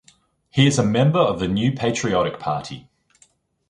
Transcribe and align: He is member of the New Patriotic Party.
He 0.49 0.65
is 0.65 0.79
member 0.79 1.19
of 1.19 1.39
the 1.39 1.47
New 1.47 1.73
Patriotic 1.73 2.39
Party. 2.39 2.89